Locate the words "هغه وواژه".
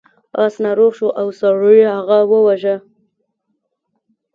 1.95-2.75